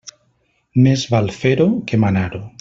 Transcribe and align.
Més 0.87 1.03
val 1.13 1.31
fer-ho 1.41 1.69
que 1.93 2.03
manar-ho. 2.07 2.47